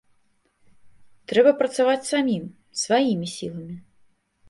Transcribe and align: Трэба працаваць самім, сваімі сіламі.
Трэба 1.33 1.51
працаваць 1.61 1.99
самім, 2.11 2.51
сваімі 2.83 3.27
сіламі. 3.37 3.81